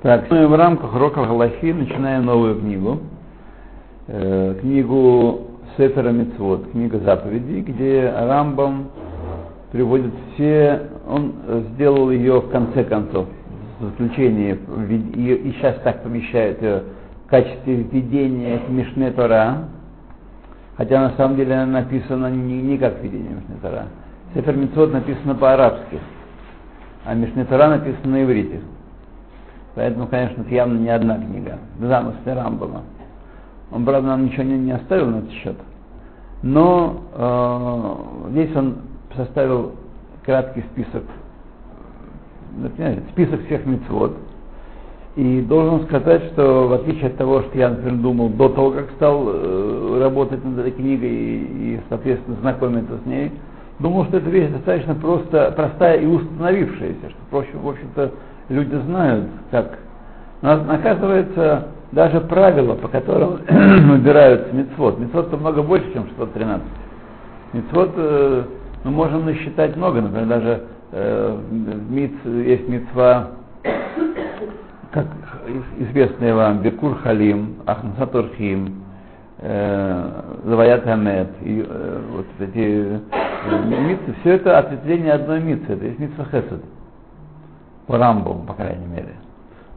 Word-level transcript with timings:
Так, 0.00 0.30
мы 0.30 0.46
в 0.46 0.54
рамках 0.54 0.94
урока 0.94 1.24
Галахи 1.24 1.72
начинаем 1.72 2.24
новую 2.24 2.60
книгу. 2.60 3.00
Э, 4.06 4.54
книгу 4.60 5.40
Сефера 5.76 6.10
Мицвод, 6.10 6.70
книга 6.70 7.00
заповедей, 7.00 7.62
где 7.62 8.08
Рамбам 8.16 8.90
приводит 9.72 10.12
все, 10.32 10.82
он 11.04 11.32
сделал 11.72 12.12
ее 12.12 12.40
в 12.42 12.48
конце 12.48 12.84
концов, 12.84 13.26
в 13.80 13.86
заключении, 13.86 14.56
и 15.16 15.52
сейчас 15.56 15.74
так 15.82 16.04
помещает 16.04 16.62
ее 16.62 16.84
в 17.26 17.30
качестве 17.30 17.82
введения 17.82 18.58
к 18.58 18.68
Мишне 18.68 19.10
Тора, 19.10 19.64
хотя 20.76 21.00
на 21.00 21.16
самом 21.16 21.34
деле 21.34 21.56
она 21.56 21.80
написана 21.80 22.30
не, 22.30 22.62
не 22.62 22.78
как 22.78 23.02
введение 23.02 23.30
Мишне 23.30 23.56
Тора. 23.60 23.86
Сефер 24.32 24.56
Мицвод 24.56 24.92
написано 24.92 25.34
по-арабски, 25.34 25.98
а 27.04 27.14
Мишне 27.14 27.44
Тора 27.44 27.70
написано 27.70 28.12
на 28.12 28.22
иврите. 28.22 28.60
Поэтому, 29.78 30.08
конечно, 30.08 30.40
это 30.40 30.52
явно 30.52 30.76
не 30.76 30.88
одна 30.88 31.18
книга. 31.18 31.56
Замыслы 31.78 32.34
Рамбама. 32.34 32.82
Он, 33.70 33.84
правда, 33.84 34.08
нам 34.08 34.24
ничего 34.24 34.42
не, 34.42 34.58
не 34.58 34.72
оставил 34.72 35.06
на 35.06 35.18
этот 35.18 35.30
счет. 35.30 35.54
Но 36.42 36.96
э, 37.14 38.30
здесь 38.30 38.56
он 38.56 38.78
составил 39.14 39.74
краткий 40.24 40.64
список, 40.72 41.04
например, 42.56 43.04
список 43.12 43.46
всех 43.46 43.66
мецвод. 43.66 44.16
И 45.14 45.42
должен 45.42 45.86
сказать, 45.86 46.24
что 46.32 46.66
в 46.66 46.72
отличие 46.72 47.06
от 47.06 47.16
того, 47.16 47.42
что 47.42 47.56
я, 47.56 47.68
например, 47.68 47.98
думал 47.98 48.30
до 48.30 48.48
того, 48.48 48.72
как 48.72 48.90
стал 48.96 49.28
э, 49.28 50.00
работать 50.00 50.44
над 50.44 50.58
этой 50.58 50.72
книгой 50.72 51.08
и, 51.08 51.74
и, 51.76 51.80
соответственно, 51.88 52.36
знакомиться 52.40 52.98
с 53.04 53.06
ней, 53.06 53.30
думал, 53.78 54.06
что 54.06 54.16
эта 54.16 54.28
вещь 54.28 54.50
достаточно 54.50 54.96
просто, 54.96 55.52
простая 55.54 56.00
и 56.00 56.06
установившаяся, 56.06 57.10
что, 57.10 57.18
впрочем, 57.28 57.60
в 57.60 57.68
общем-то, 57.68 58.12
люди 58.48 58.74
знают, 58.86 59.26
как. 59.50 59.78
Но 60.40 60.52
оказывается, 60.52 61.68
даже 61.92 62.20
правила, 62.20 62.74
по 62.74 62.88
которым 62.88 63.40
выбираются 63.88 64.54
мецвод. 64.54 64.98
Мецвод-то 64.98 65.36
много 65.36 65.62
больше, 65.62 65.92
чем 65.92 66.06
613. 66.08 66.62
Мецвод 67.54 67.92
э, 67.96 68.42
мы 68.84 68.90
можем 68.90 69.24
насчитать 69.24 69.76
много, 69.76 70.02
например, 70.02 70.26
даже 70.26 70.62
э, 70.92 71.38
миц, 71.90 72.12
есть 72.24 72.68
мецва, 72.68 73.28
как 74.92 75.06
известная 75.78 76.34
вам, 76.34 76.60
Бекур 76.60 76.98
Халим, 76.98 77.56
Ахнасатурхим, 77.66 78.82
э, 79.38 80.22
Заваят 80.44 80.84
Хамед, 80.84 81.28
и 81.42 81.64
э, 81.66 82.00
вот 82.12 82.26
эти 82.38 83.00
э, 83.00 83.80
митцы, 83.80 84.14
все 84.20 84.34
это 84.34 84.58
ответвление 84.58 85.12
одной 85.12 85.40
митцы, 85.40 85.72
это 85.72 85.84
есть 85.84 85.98
митца 85.98 86.24
Хесед 86.30 86.62
по 87.88 87.96
Рамбову, 87.96 88.44
по 88.44 88.54
крайней 88.54 88.86
мере. 88.86 89.14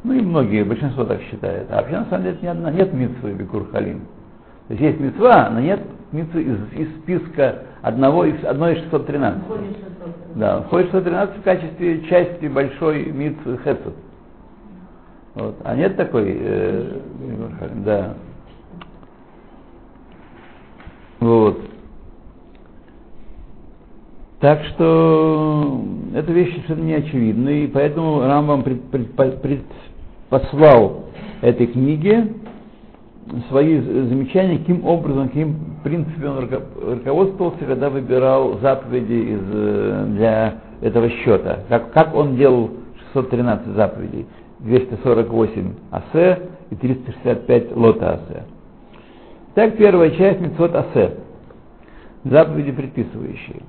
Ну 0.03 0.13
и 0.13 0.21
многие, 0.21 0.63
большинство 0.63 1.05
так 1.05 1.21
считает. 1.23 1.67
А 1.71 1.77
вообще 1.77 1.99
на 1.99 2.05
самом 2.05 2.23
деле 2.25 2.37
ни 2.41 2.47
одна, 2.47 2.71
нет 2.71 2.93
митцвы 2.93 3.31
Бикур 3.33 3.69
Халим. 3.71 4.01
То 4.67 4.73
есть 4.73 4.81
есть 4.81 4.99
митцва, 4.99 5.49
но 5.49 5.61
нет 5.61 5.79
митцвы 6.11 6.43
из, 6.43 6.57
из 6.73 6.89
списка 7.01 7.63
одного 7.81 8.25
из, 8.25 8.43
одной 8.43 8.75
из 8.75 8.83
613. 8.83 9.41
Да, 10.35 10.61
входит 10.63 10.91
613 10.91 11.37
в 11.37 11.41
качестве 11.43 12.01
части 12.03 12.45
большой 12.47 13.05
митцвы 13.05 13.57
Хесед. 13.59 13.93
Вот. 15.35 15.55
А 15.63 15.75
нет 15.75 15.95
такой 15.95 16.37
э, 16.37 16.99
Халим, 17.59 17.83
да. 17.83 18.15
Вот. 21.21 21.61
Так 24.41 24.63
что 24.65 25.81
эта 26.15 26.31
вещь 26.31 26.51
совершенно 26.55 26.83
не 26.83 26.95
очевидна, 26.95 27.49
и 27.49 27.67
поэтому 27.67 28.21
Рамбам 28.21 28.63
пред, 28.63 28.81
пред, 28.89 29.39
пред, 29.39 29.61
послал 30.29 31.05
этой 31.41 31.67
книге 31.67 32.27
свои 33.49 33.79
замечания, 33.79 34.57
каким 34.57 34.83
образом, 34.83 35.27
каким 35.27 35.55
принципом 35.83 36.37
он 36.39 36.49
руководствовался, 36.95 37.65
когда 37.65 37.91
выбирал 37.91 38.57
заповеди 38.59 39.13
из, 39.13 40.15
для 40.15 40.55
этого 40.81 41.07
счета. 41.09 41.59
Как, 41.69 41.93
как 41.93 42.15
он 42.15 42.35
делал 42.35 42.71
613 43.13 43.67
заповедей, 43.75 44.25
248 44.59 45.73
асе 45.91 46.39
и 46.71 46.75
365 46.75 47.75
лота 47.75 48.13
асе. 48.13 48.43
Так 49.53 49.77
первая 49.77 50.09
часть 50.11 50.41
мецвод 50.41 50.73
асе, 50.73 51.17
заповеди 52.23 52.71
предписывающие. 52.71 53.61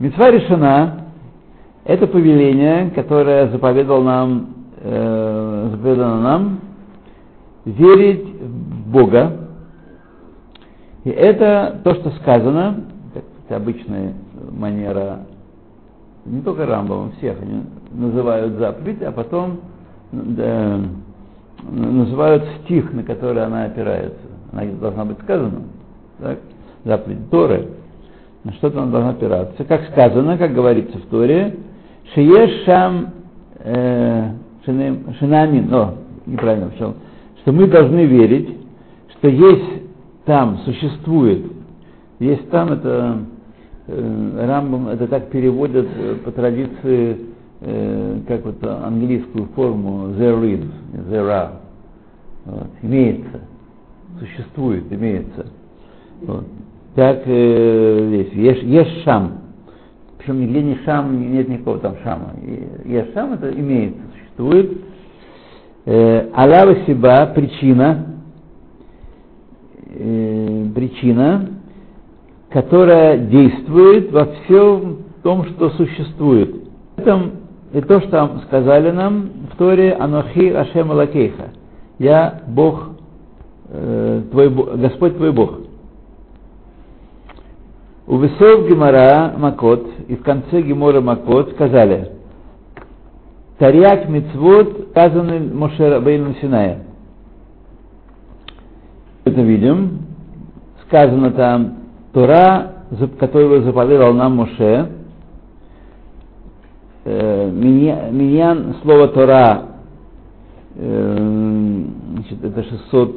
Мецва 0.00 0.30
решена– 0.30 1.04
это 1.84 2.06
повеление, 2.06 2.90
которое 2.92 3.48
заповедовал 3.48 4.02
нам, 4.02 4.46
э, 4.78 5.68
заповедано 5.72 6.20
нам 6.22 6.60
верить 7.66 8.24
в 8.40 8.90
Бога. 8.90 9.48
И 11.04 11.10
это 11.10 11.80
то, 11.84 11.94
что 11.96 12.12
сказано, 12.12 12.84
это 13.14 13.56
обычная 13.56 14.14
манера, 14.50 15.20
не 16.24 16.40
только 16.40 16.64
Рамбова, 16.64 17.10
всех 17.18 17.36
они 17.42 17.64
называют 17.90 18.54
заповедь, 18.54 19.02
а 19.02 19.12
потом 19.12 19.60
да, 20.12 20.80
называют 21.70 22.44
стих, 22.64 22.90
на 22.94 23.02
который 23.02 23.44
она 23.44 23.64
опирается. 23.64 24.16
Она 24.50 24.64
должна 24.80 25.04
быть 25.04 25.18
сказана. 25.20 25.60
Так? 26.18 26.38
Заповедь 26.84 27.28
Торы– 27.28 27.68
на 28.44 28.52
что-то 28.54 28.82
она 28.82 28.90
должна 28.90 29.10
опираться. 29.10 29.64
Как 29.64 29.84
сказано, 29.90 30.38
как 30.38 30.54
говорится 30.54 30.98
в 30.98 31.02
Торе, 31.06 31.56
Шиеш 32.14 32.66
э, 33.58 34.30
Шинамин, 34.64 35.72
о, 35.72 35.94
неправильно 36.26 36.70
все, 36.70 36.94
что 37.42 37.52
мы 37.52 37.66
должны 37.66 38.06
верить, 38.06 38.56
что 39.18 39.28
есть 39.28 39.82
там, 40.24 40.58
существует, 40.64 41.44
есть 42.18 42.48
там, 42.50 42.72
это 42.72 43.18
э, 43.86 44.46
Рамбам, 44.46 44.88
это 44.88 45.06
так 45.06 45.28
переводят 45.30 45.86
э, 45.94 46.16
по 46.24 46.32
традиции, 46.32 47.18
э, 47.60 48.20
как 48.26 48.44
вот 48.44 48.64
английскую 48.64 49.46
форму 49.54 50.08
there 50.18 50.40
is, 50.42 50.66
there 51.10 51.28
are, 51.28 51.50
вот, 52.46 52.68
имеется, 52.82 53.40
существует, 54.18 54.90
имеется. 54.90 55.46
Вот 56.22 56.46
так 56.94 57.22
э, 57.26 58.26
ешь, 58.34 58.62
ешь 58.62 59.02
шам. 59.04 59.38
Причем 60.18 60.40
нигде 60.40 60.62
не 60.62 60.76
шам, 60.84 61.32
нет 61.32 61.48
никакого 61.48 61.78
там 61.78 61.96
шама. 62.02 62.34
Ешь 62.84 63.12
шам 63.14 63.34
это 63.34 63.50
имеется, 63.52 64.00
существует. 64.12 64.78
Э, 65.86 66.28
Алава 66.34 66.76
Сиба, 66.86 67.26
причина, 67.34 68.06
э, 69.94 70.66
причина, 70.74 71.48
которая 72.50 73.18
действует 73.18 74.12
во 74.12 74.26
всем 74.26 74.98
том, 75.22 75.44
что 75.46 75.70
существует. 75.70 76.54
Это 76.96 77.30
и 77.72 77.80
то, 77.80 78.00
что 78.00 78.40
сказали 78.46 78.90
нам 78.90 79.30
в 79.52 79.56
Торе 79.56 79.92
Анохи 79.92 80.48
Ашем 80.50 80.90
Алакейха. 80.90 81.50
Я 81.98 82.42
Бог, 82.48 82.90
э, 83.68 84.22
твой, 84.30 84.50
Господь 84.50 85.16
твой 85.16 85.32
Бог. 85.32 85.60
У 88.10 88.18
Весов 88.18 88.68
Гемора 88.68 89.34
Макот, 89.38 89.86
и 90.08 90.16
в 90.16 90.24
конце 90.24 90.62
Гемора 90.62 91.00
Макот 91.00 91.52
сказали, 91.52 92.10
Тарьяк 93.56 94.08
Мицвод, 94.08 94.88
сказанный 94.90 95.38
Моше 95.38 95.88
Рабейну 95.88 96.34
Синая. 96.40 96.80
Это 99.24 99.40
видим. 99.42 100.00
Сказано 100.88 101.30
там 101.30 101.74
Тора, 102.12 102.72
которую 103.20 103.62
заповедал 103.62 104.12
нам 104.12 104.34
Моше. 104.34 104.88
Миньян, 107.04 108.74
слово 108.82 109.06
Тора, 109.06 109.62
значит, 110.74 112.42
это 112.42 112.64
600, 112.64 113.16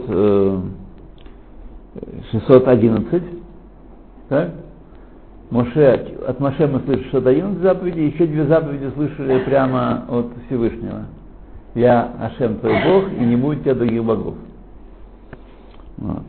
611. 2.32 3.24
Так? 4.30 4.52
Моше, 5.54 6.08
от 6.28 6.40
Моше 6.40 6.66
мы 6.66 6.80
слышали 6.80 7.04
611 7.12 7.62
заповедей, 7.62 8.10
еще 8.10 8.26
две 8.26 8.44
заповеди 8.46 8.90
слышали 8.96 9.38
прямо 9.46 10.04
от 10.10 10.26
Всевышнего. 10.48 11.06
Я 11.76 12.10
Ашем 12.20 12.58
твой 12.58 12.74
Бог, 12.84 13.04
и 13.12 13.24
не 13.24 13.36
будет 13.36 13.62
тебя 13.62 13.76
других 13.76 14.04
богов. 14.04 14.34
Вот. 15.98 16.24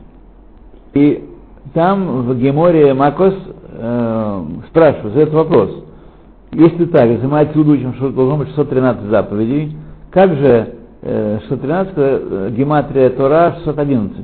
И 0.92 1.24
там 1.72 2.26
в 2.26 2.38
Геморе 2.38 2.92
Макос 2.92 3.34
э, 3.72 4.44
спрашивают, 4.68 5.14
задает 5.14 5.32
вопрос. 5.32 5.70
Если 6.52 6.84
так, 6.84 7.08
если 7.08 7.26
мы 7.26 7.40
отсюда 7.40 7.70
учим, 7.70 7.94
что 7.94 8.10
должно 8.10 8.36
быть 8.36 8.48
613 8.48 9.04
заповедей, 9.04 9.74
как 10.10 10.34
же 10.34 10.74
э, 11.00 11.38
613 11.48 11.92
э, 11.96 12.50
гематрия 12.54 13.08
Тора 13.08 13.56
611? 13.64 14.18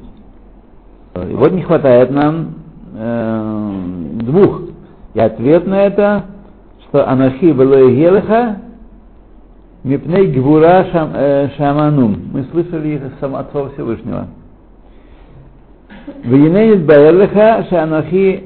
И 1.30 1.34
вот 1.34 1.52
не 1.52 1.62
хватает 1.62 2.10
нам 2.10 2.54
э, 2.94 3.72
двух 4.24 4.69
и 5.14 5.20
ответ 5.20 5.66
на 5.66 5.86
это, 5.86 6.24
что 6.88 7.08
Анахи 7.08 7.52
было 7.52 7.90
Гелеха, 7.90 8.58
Мипней 9.82 10.26
Гвура 10.26 10.86
э, 10.92 11.48
Шаманум. 11.56 12.30
Мы 12.32 12.44
слышали 12.50 12.88
их 12.96 13.02
от 13.22 13.50
Слова 13.50 13.70
Всевышнего. 13.70 14.28
Вененит 16.22 16.84
Баэрлиха 16.84 17.66
Шанахи 17.70 18.44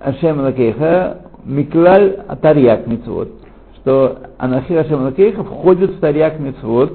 Ашем 0.00 0.40
Лакейха 0.40 1.18
Миклаль 1.44 2.16
Тарьяк 2.40 2.86
Мицвод. 2.86 3.28
Что 3.76 4.18
Анахи 4.38 4.72
Ашем 4.72 5.02
Лакейха 5.02 5.44
входит 5.44 5.90
в 5.90 6.00
Тарьяк 6.00 6.40
Мицвод. 6.40 6.92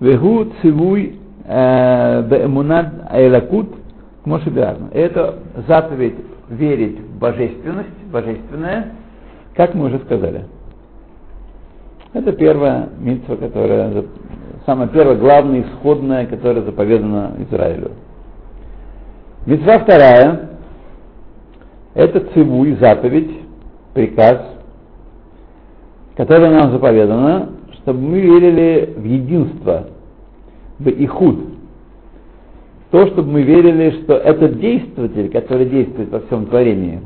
Вегу 0.00 0.46
Цивуй 0.62 1.16
Беэмунад 1.46 2.86
Айлакут 3.10 3.68
Моше 4.24 4.50
Это 4.92 5.36
заповедь 5.68 6.16
верить 6.48 6.98
божественность, 7.18 8.04
божественное, 8.10 8.92
как 9.54 9.74
мы 9.74 9.86
уже 9.86 9.98
сказали. 10.00 10.44
Это 12.12 12.32
первая 12.32 12.88
митцва, 12.98 13.36
которая, 13.36 14.04
самая 14.64 14.88
первая, 14.88 15.16
главная, 15.16 15.62
исходная, 15.62 16.26
которая 16.26 16.64
заповедана 16.64 17.32
Израилю. 17.38 17.92
Митцва 19.46 19.78
вторая, 19.80 20.50
это 21.94 22.20
цивуй, 22.32 22.76
заповедь, 22.80 23.30
приказ, 23.94 24.38
которая 26.16 26.50
нам 26.50 26.72
заповедана, 26.72 27.50
чтобы 27.78 28.00
мы 28.00 28.20
верили 28.20 28.94
в 28.96 29.04
единство, 29.04 29.86
в 30.78 30.88
ихуд. 30.88 31.55
То, 32.90 33.06
чтобы 33.08 33.32
мы 33.32 33.42
верили, 33.42 34.02
что 34.02 34.14
этот 34.14 34.60
действователь, 34.60 35.30
который 35.30 35.66
действует 35.66 36.10
во 36.10 36.20
всем 36.20 36.46
творении, 36.46 37.00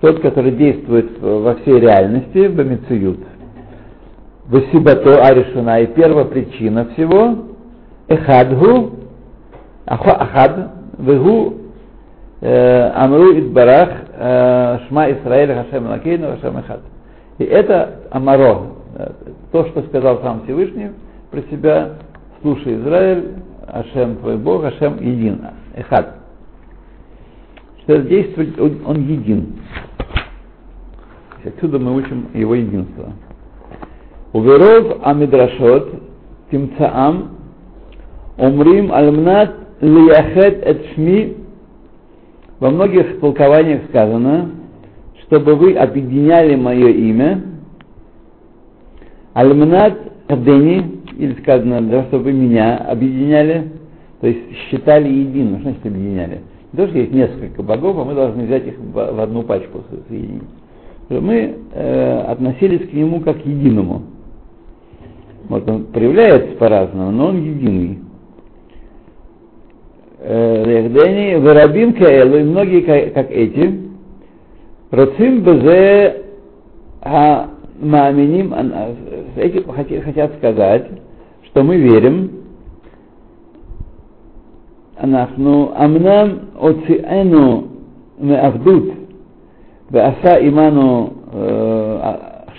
тот, 0.00 0.20
который 0.20 0.52
действует 0.52 1.20
во 1.20 1.54
всей 1.56 1.80
реальности, 1.80 2.48
Бамициют, 2.48 3.20
Васибато 4.48 5.24
Аришуна, 5.24 5.80
и 5.80 5.86
первая 5.86 6.26
причина 6.26 6.86
всего, 6.94 7.36
Эхадгу, 8.08 8.90
Ахад, 9.86 10.72
Вегу, 10.98 11.54
э, 12.40 12.90
Амру 12.94 13.38
Идбарах, 13.38 13.88
э, 14.18 14.78
Шма 14.88 15.12
Исраэль, 15.12 15.54
Хашем 15.54 15.88
Лакейну, 15.88 16.32
Хашем 16.32 16.58
Эхад. 16.58 16.80
И 17.38 17.44
это 17.44 18.00
Амаро, 18.10 18.66
э, 18.96 19.10
то, 19.52 19.64
что 19.66 19.82
сказал 19.84 20.20
сам 20.22 20.42
Всевышний 20.44 20.90
про 21.30 21.40
себя, 21.42 21.90
слушай, 22.42 22.74
Израиль, 22.74 23.24
Ашем 23.72 24.16
твой 24.16 24.36
Бог, 24.36 24.64
Ашем 24.64 24.98
един, 25.00 25.40
Эхад. 25.74 26.18
Что 27.80 28.02
действует, 28.02 28.60
он, 28.60 29.00
един. 29.08 29.54
Отсюда 31.42 31.78
мы 31.78 31.94
учим 31.94 32.28
его 32.34 32.54
единство. 32.54 33.12
Уверов 34.34 34.98
Амидрашот, 35.02 36.02
Тимцаам, 36.50 37.30
Умрим 38.36 38.92
Альмнат 38.92 39.54
Лияхет 39.80 40.62
Эт 40.66 40.86
Шми, 40.94 41.38
во 42.60 42.70
многих 42.70 43.20
толкованиях 43.20 43.84
сказано, 43.88 44.50
чтобы 45.22 45.54
вы 45.54 45.74
объединяли 45.74 46.56
мое 46.56 46.88
имя, 46.88 47.42
Альмнат 49.32 49.98
Кадени, 50.28 51.01
или 51.18 51.34
сказано, 51.40 51.80
для 51.80 51.90
того, 51.90 52.02
чтобы 52.08 52.32
меня 52.32 52.76
объединяли, 52.76 53.70
то 54.20 54.26
есть 54.26 54.40
считали 54.68 55.08
единым, 55.08 55.62
значит 55.62 55.84
объединяли? 55.84 56.40
Не 56.72 56.76
то, 56.76 56.88
что 56.88 56.98
есть 56.98 57.12
несколько 57.12 57.62
богов, 57.62 57.96
а 57.98 58.04
мы 58.04 58.14
должны 58.14 58.44
взять 58.44 58.66
их 58.66 58.74
в 58.78 59.20
одну 59.20 59.42
пачку 59.42 59.82
соединить. 60.08 60.42
Мы 61.08 61.56
э, 61.72 62.20
относились 62.28 62.88
к 62.88 62.92
нему 62.92 63.20
как 63.20 63.42
к 63.42 63.46
единому. 63.46 64.02
Вот 65.48 65.68
он 65.68 65.84
проявляется 65.86 66.56
по-разному, 66.56 67.10
но 67.10 67.26
он 67.26 67.42
единый. 67.42 67.98
Рехдени, 70.24 71.34
Варабин 71.44 71.94
Каэлу, 71.94 72.38
и 72.38 72.42
многие 72.44 72.80
как 73.10 73.30
эти, 73.30 73.80
Роцим 74.92 75.42
Безе 75.42 76.22
Мааминим, 77.81 78.53
эти 79.35 79.63
хотят 80.01 80.35
сказать, 80.37 80.87
что 81.45 81.63
мы 81.63 81.77
верим, 81.77 82.31
אנחנו 85.03 85.71
אמנם 85.85 86.37
הוציאנו 86.55 87.63
מעבדות 88.19 88.83
ועשה 89.91 90.37
עמנו, 90.37 91.09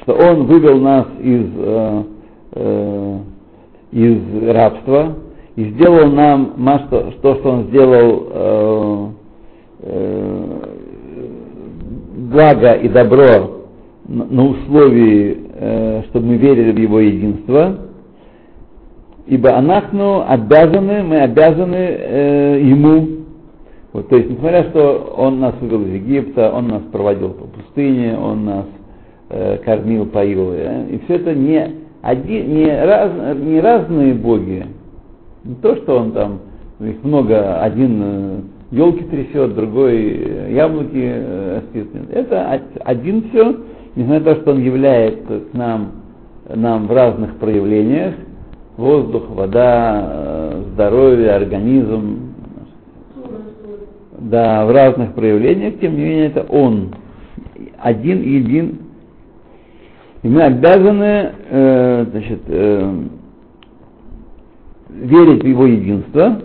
что 0.00 0.14
он 0.14 0.44
вывел 0.46 0.78
нас 0.80 1.06
из 1.20 1.46
э, 2.54 3.18
из 3.92 4.18
рабства 4.48 5.14
и 5.56 5.64
сделал 5.70 6.10
нам 6.10 6.54
то, 6.56 7.10
что, 7.12 7.34
что 7.36 7.50
он 7.50 7.64
сделал 7.64 8.26
э, 8.30 9.08
э, 9.80 10.44
благо 12.30 12.72
и 12.72 12.88
добро 12.88 13.58
на 14.07 14.45
условии, 14.45 15.37
э, 15.53 16.03
чтобы 16.09 16.27
мы 16.27 16.37
верили 16.37 16.71
в 16.71 16.77
его 16.77 16.99
единство, 16.99 17.77
ибо 19.27 19.55
анахну 19.55 20.23
обязаны, 20.27 21.03
мы 21.03 21.19
обязаны 21.21 21.75
э, 21.75 22.59
ему. 22.61 23.07
Вот, 23.93 24.09
то 24.09 24.17
есть, 24.17 24.29
несмотря 24.29 24.63
что 24.65 25.13
он 25.17 25.39
нас 25.39 25.53
вывел 25.61 25.83
из 25.83 25.93
Египта, 25.93 26.51
он 26.51 26.67
нас 26.67 26.81
проводил 26.91 27.29
по 27.29 27.45
пустыне, 27.45 28.17
он 28.17 28.45
нас 28.45 28.65
э, 29.29 29.57
кормил, 29.63 30.05
поил, 30.07 30.51
э, 30.51 30.87
и 30.89 30.99
все 31.05 31.15
это 31.15 31.33
не 31.33 31.83
один, 32.01 32.53
не, 32.53 32.85
раз, 32.85 33.11
не 33.37 33.61
разные 33.61 34.13
боги, 34.13 34.65
не 35.45 35.55
то, 35.55 35.75
что 35.77 35.99
он 35.99 36.11
там, 36.11 36.39
их 36.81 37.01
много, 37.03 37.61
один 37.61 38.49
елки 38.71 39.03
трясет, 39.05 39.53
другой 39.55 40.51
яблоки 40.51 41.23
растит. 41.55 41.87
Это 42.11 42.59
один 42.83 43.29
все, 43.29 43.55
несмотря 43.95 44.19
на 44.19 44.35
то, 44.35 44.41
что 44.41 44.51
он 44.51 44.59
является 44.61 45.39
к 45.39 45.53
нам, 45.53 45.91
нам 46.53 46.87
в 46.87 46.91
разных 46.91 47.35
проявлениях, 47.37 48.15
воздух, 48.77 49.29
вода, 49.29 50.53
здоровье, 50.73 51.31
организм, 51.31 52.33
да, 54.17 54.65
в 54.65 54.71
разных 54.71 55.13
проявлениях, 55.13 55.79
тем 55.79 55.95
не 55.95 56.03
менее, 56.03 56.27
это 56.27 56.43
он, 56.49 56.93
один 57.79 58.21
и 58.21 58.29
един. 58.29 58.79
И 60.23 60.27
мы 60.27 60.43
обязаны 60.43 61.31
э, 61.49 62.05
значит, 62.11 62.39
э, 62.47 62.93
верить 64.89 65.43
в 65.43 65.47
его 65.47 65.65
единство. 65.65 66.41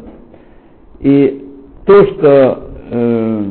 И 1.01 1.47
то, 1.87 2.05
что 2.07 2.71
э, 2.91 3.45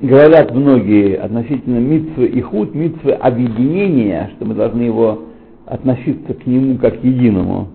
говорят 0.00 0.54
многие 0.54 1.16
относительно 1.16 1.78
митцвы 1.78 2.26
и 2.26 2.40
худ, 2.40 2.74
митцвы 2.74 3.12
объединения, 3.12 4.30
что 4.36 4.44
мы 4.44 4.54
должны 4.54 4.82
его 4.82 5.20
относиться 5.66 6.34
к 6.34 6.46
нему 6.46 6.78
как 6.78 7.00
к 7.00 7.04
единому. 7.04 7.68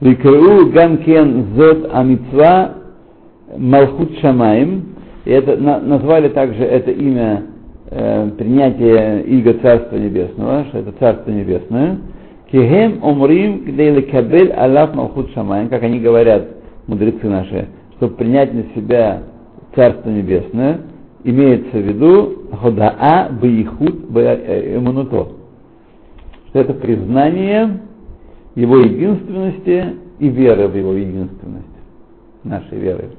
Викру 0.00 0.70
ганкен 0.70 1.54
зот 1.56 1.90
амитва 1.92 2.74
малхут 3.56 4.18
шамаем. 4.20 4.94
И 5.24 5.30
это 5.30 5.56
назвали 5.56 6.28
также 6.28 6.62
это 6.62 6.90
имя 6.90 7.42
э, 7.90 8.30
принятие 8.38 9.24
иго 9.24 9.54
Царства 9.54 9.96
Небесного, 9.96 10.64
что 10.68 10.78
это 10.78 10.92
Царство 10.92 11.30
Небесное, 11.30 11.98
кихем 12.50 13.02
умрим 13.02 13.64
гдейли 13.66 14.02
кабель 14.02 14.52
аллах 14.52 14.94
малхут 14.94 15.30
шамайн, 15.34 15.68
как 15.68 15.82
они 15.82 15.98
говорят, 15.98 16.46
мудрецы 16.86 17.26
наши, 17.26 17.66
чтобы 17.96 18.14
принять 18.14 18.54
на 18.54 18.64
себя 18.74 19.22
Царство 19.74 20.08
Небесное, 20.08 20.80
имеется 21.24 21.78
в 21.78 21.82
виду 21.82 22.42
ходаа 22.60 23.28
баихуд 23.30 24.10
эмунуто, 24.10 25.28
что 26.48 26.60
это 26.60 26.74
признание 26.74 27.80
его 28.54 28.78
единственности 28.78 29.94
и 30.18 30.28
вера 30.28 30.68
в 30.68 30.76
его 30.76 30.92
единственность, 30.92 31.66
нашей 32.44 32.78
веры. 32.78 33.10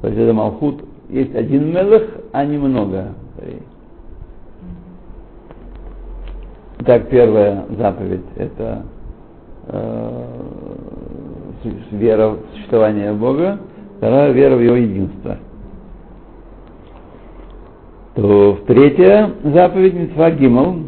То 0.00 0.08
есть 0.08 0.20
это 0.20 0.32
Малхут, 0.32 0.82
есть 1.08 1.34
один 1.34 1.72
мелых, 1.72 2.02
а 2.32 2.44
не 2.44 2.58
много. 2.58 3.14
Так, 6.84 7.08
первая 7.08 7.66
заповедь– 7.76 8.24
это 8.36 8.82
э, 9.66 10.24
вера 11.90 12.28
в 12.30 12.38
существование 12.54 13.12
Бога, 13.12 13.58
вторая– 13.98 14.32
вера 14.32 14.56
в 14.56 14.62
Его 14.62 14.76
единство. 14.76 15.38
То 18.18 18.54
в 18.54 18.66
третья 18.66 19.30
заповедь 19.44 19.94
Митцва 19.94 20.32
Гимл, 20.32 20.82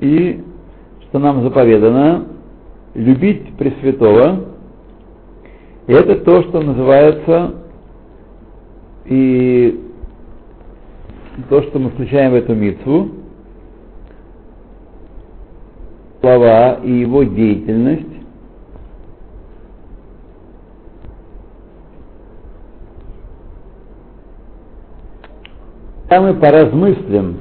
и 0.00 0.42
что 1.02 1.18
нам 1.18 1.42
заповедано, 1.42 2.28
любить 2.94 3.54
Пресвятого, 3.58 4.46
и 5.86 5.92
это 5.92 6.14
то, 6.14 6.42
что 6.44 6.62
называется 6.62 7.56
и 9.04 9.78
то, 11.50 11.62
что 11.64 11.78
мы 11.78 11.90
включаем 11.90 12.32
в 12.32 12.36
эту 12.36 12.54
митцву– 12.54 13.08
слова 16.22 16.78
и 16.82 16.90
его 16.90 17.24
деятельность 17.24 18.11
когда 26.12 26.20
мы 26.20 26.34
поразмыслим 26.34 27.38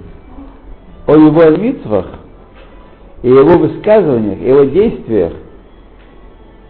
о 1.05 1.11
его 1.13 1.57
митцвах 1.57 2.05
и 3.21 3.27
его 3.27 3.57
высказываниях, 3.57 4.39
его 4.39 4.63
действиях, 4.63 5.33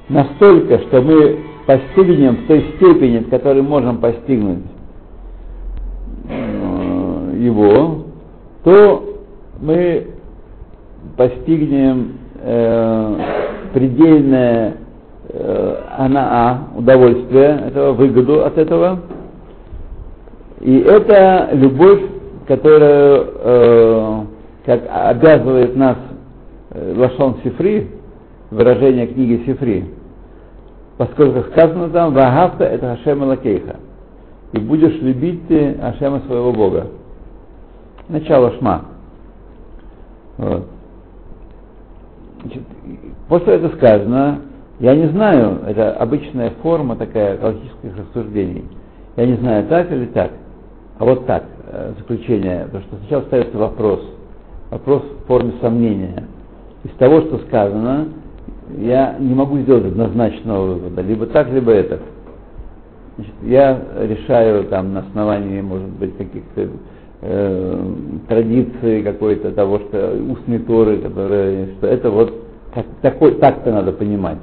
настолько, 0.10 0.80
что 0.80 1.00
мы 1.04 1.38
постигнем 1.68 2.38
в 2.38 2.48
той 2.48 2.66
степени, 2.76 3.20
в 3.20 3.30
которой 3.30 3.62
можем 3.62 3.98
постигнуть 3.98 4.64
э, 6.28 7.34
его, 7.40 8.06
то 8.64 9.20
мы 9.62 10.08
постигнем 11.18 12.14
э, 12.42 13.18
предельное 13.76 14.78
э, 15.30 15.76
анаа, 16.00 16.62
удовольствие 16.76 17.66
этого, 17.68 17.94
выгоду 17.94 18.44
от 18.44 18.58
этого. 18.58 19.02
И 20.62 20.80
это 20.80 21.50
любовь, 21.54 22.02
которая 22.48 23.26
э, 23.26 24.22
как 24.66 24.82
обязывает 24.90 25.76
нас 25.76 25.98
э, 26.70 26.94
Лашон 26.96 27.38
Сифри, 27.44 27.90
выражение 28.52 29.08
книги 29.08 29.44
Сифри, 29.46 29.86
поскольку 30.98 31.50
сказано 31.52 31.90
там 31.90 32.14
«Вагафта 32.14 32.66
это 32.66 32.96
Хашема 32.96 33.26
Лакейха» 33.26 33.78
и 34.54 34.60
будешь 34.60 35.02
любить 35.02 35.48
ты 35.48 35.78
Ашема 35.82 36.20
своего 36.28 36.52
Бога. 36.52 36.88
Начало 38.08 38.52
Шма. 38.58 38.86
Вот. 40.38 40.68
Значит, 42.42 42.64
после 43.30 43.54
этого 43.54 43.76
сказано, 43.78 44.42
я 44.80 44.96
не 44.96 45.08
знаю, 45.08 45.60
это 45.66 45.94
обычная 45.94 46.52
форма 46.62 46.96
такая 46.98 47.38
галактических 47.38 47.98
рассуждений. 47.98 48.66
Я 49.16 49.26
не 49.26 49.36
знаю, 49.38 49.66
так 49.68 49.92
или 49.92 50.06
так. 50.08 50.32
А 51.02 51.04
вот 51.04 51.26
так, 51.26 51.46
э, 51.66 51.94
заключение, 51.98 52.66
потому 52.66 52.84
что 52.84 52.96
сначала 52.98 53.22
ставится 53.24 53.58
вопрос, 53.58 54.02
вопрос 54.70 55.02
в 55.02 55.26
форме 55.26 55.54
сомнения. 55.60 56.28
Из 56.84 56.92
того, 57.00 57.22
что 57.22 57.40
сказано, 57.48 58.10
я 58.78 59.16
не 59.20 59.34
могу 59.34 59.58
сделать 59.58 59.86
однозначного 59.86 60.76
вывода, 60.76 61.02
либо 61.02 61.26
так, 61.26 61.50
либо 61.52 61.72
это. 61.72 62.02
Значит, 63.16 63.34
я 63.42 63.82
решаю 64.00 64.66
там 64.66 64.94
на 64.94 65.00
основании, 65.00 65.62
может 65.62 65.90
быть, 65.90 66.16
каких-то 66.18 66.70
э, 67.22 67.94
традиций 68.28 69.02
какой-то 69.02 69.54
того, 69.54 69.80
что 69.80 70.16
устные 70.30 70.60
торы, 70.60 71.00
которые, 71.00 71.70
что 71.80 71.88
это 71.88 72.12
вот 72.12 72.32
как, 72.76 72.86
такой, 73.02 73.32
так-то 73.40 73.72
надо 73.72 73.92
понимать. 73.92 74.38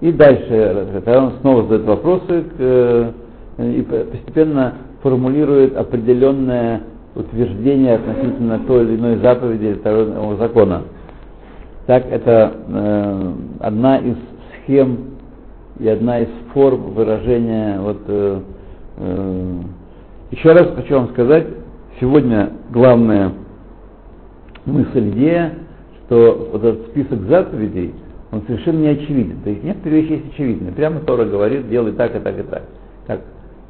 И 0.00 0.12
дальше, 0.12 0.86
когда 0.92 1.24
он 1.24 1.32
снова 1.40 1.62
задает 1.64 1.84
вопросы 1.84 2.42
к, 2.42 2.54
э, 2.60 3.12
и 3.58 3.82
постепенно 3.82 4.74
формулирует 5.02 5.76
определенное 5.76 6.82
утверждение 7.14 7.94
относительно 7.94 8.58
той 8.60 8.84
или 8.84 8.96
иной 8.96 9.16
заповеди 9.16 9.64
или 9.64 9.74
того 9.76 10.36
закона. 10.36 10.82
Так 11.86 12.04
это 12.10 12.52
э, 12.68 13.32
одна 13.60 13.98
из 13.98 14.16
схем 14.64 15.16
и 15.78 15.88
одна 15.88 16.20
из 16.20 16.28
форм 16.52 16.92
выражения. 16.94 17.80
Вот, 17.80 18.00
э, 18.08 18.40
э, 18.98 19.58
еще 20.32 20.52
раз 20.52 20.74
хочу 20.74 20.94
вам 20.94 21.10
сказать, 21.10 21.46
сегодня 22.00 22.50
главная 22.70 23.32
мысль, 24.64 25.10
идея, 25.10 25.54
что 26.06 26.50
вот 26.52 26.64
этот 26.64 26.88
список 26.88 27.20
заповедей, 27.22 27.94
он 28.32 28.42
совершенно 28.46 28.80
не 28.80 28.88
очевиден. 28.88 29.38
То 29.42 29.50
есть 29.50 29.62
некоторые 29.62 30.02
вещи 30.02 30.12
есть 30.12 30.34
очевидны. 30.34 30.72
Прямо 30.72 31.00
Тора 31.00 31.24
говорит, 31.24 31.68
делай 31.68 31.92
так 31.92 32.14
и 32.16 32.18
так 32.18 32.38
и 32.38 32.42
так. 32.42 32.62
так. 33.06 33.20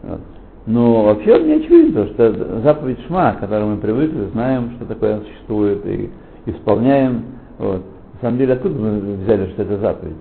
Вот. 0.02 0.20
Но 0.66 1.04
вообще 1.04 1.36
он 1.36 1.46
не 1.46 1.54
очевиден, 1.54 1.92
потому 1.92 2.08
что 2.08 2.60
заповедь 2.62 2.98
Шма, 3.06 3.34
к 3.34 3.40
которой 3.40 3.66
мы 3.66 3.76
привыкли, 3.76 4.24
знаем, 4.32 4.72
что 4.76 4.86
такое 4.86 5.20
существует, 5.20 5.86
и 5.86 6.10
исполняем. 6.46 7.22
Вот. 7.58 7.82
На 8.14 8.20
самом 8.20 8.38
деле, 8.38 8.54
откуда 8.54 8.74
мы 8.74 8.98
взяли, 9.22 9.50
что 9.50 9.62
это 9.62 9.78
заповедь? 9.78 10.16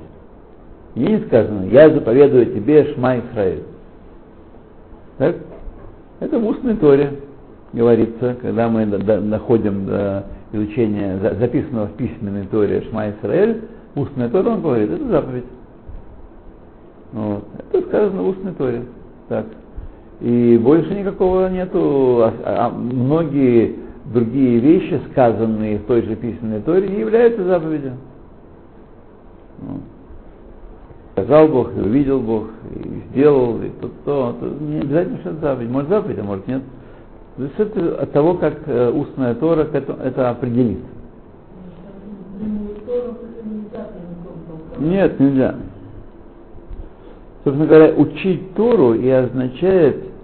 И 0.93 0.99
не 0.99 1.19
сказано, 1.25 1.65
я 1.65 1.89
заповедую 1.89 2.45
тебе 2.53 2.93
Шма 2.93 3.19
Исраиль. 3.19 3.63
Так? 5.17 5.35
Это 6.19 6.39
в 6.39 6.47
устной 6.47 6.75
торе 6.75 7.11
говорится, 7.73 8.35
когда 8.41 8.69
мы 8.69 8.85
находим 8.85 9.87
до 9.87 10.25
изучения 10.53 11.17
записанного 11.39 11.87
в 11.87 11.93
письменной 11.93 12.45
торе 12.45 12.83
Шма 12.89 13.09
Исраэль, 13.09 13.61
устная 13.95 14.29
тора, 14.29 14.49
он 14.49 14.61
говорит, 14.61 14.91
это 14.91 15.05
заповедь. 15.07 15.45
Вот. 17.13 17.43
Это 17.71 17.87
сказано 17.87 18.21
в 18.21 18.27
устной 18.27 18.51
торе. 18.53 18.83
Так. 19.27 19.45
И 20.25 20.57
больше 20.57 20.91
никакого 20.95 21.49
нету. 21.49 22.23
А, 22.23 22.33
а 22.45 22.69
многие 22.71 23.75
другие 24.11 24.57
вещи, 24.57 24.99
сказанные 25.11 25.77
в 25.77 25.83
той 25.83 26.01
же 26.01 26.15
письменной 26.15 26.61
Торе, 26.61 26.89
не 26.89 27.01
являются 27.01 27.43
заповедью. 27.43 27.93
Ну, 29.61 29.81
сказал 31.11 31.47
Бог, 31.47 31.77
и 31.77 31.79
увидел 31.79 32.21
Бог, 32.21 32.47
и 32.73 33.03
сделал, 33.11 33.61
и 33.61 33.69
то, 33.69 33.91
то, 34.03 34.35
то 34.39 34.47
не 34.63 34.79
обязательно, 34.79 35.19
что 35.19 35.29
это 35.29 35.41
заповедь. 35.41 35.69
Может 35.69 35.89
заповедь, 35.91 36.17
а 36.17 36.23
может 36.23 36.47
нет. 36.47 36.63
Есть 37.37 37.59
это 37.59 38.01
от 38.01 38.11
того, 38.11 38.33
как 38.33 38.55
э, 38.65 38.89
устная 38.89 39.35
Тора 39.35 39.67
это, 39.71 39.95
это 40.03 40.31
определит. 40.31 40.79
Нет, 44.79 45.19
нельзя. 45.19 45.53
Собственно 47.43 47.67
говоря, 47.67 47.93
учить 47.93 48.55
Тору 48.55 48.95
и 48.95 49.07
означает 49.07 50.14